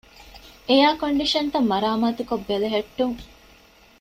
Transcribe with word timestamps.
އެއަރ 0.69 0.91
ކޮންޑިޝަންތައް 1.01 1.69
މަރާމާތުކޮށް 1.71 2.45
ބެލެހެއްޓުން 2.47 3.17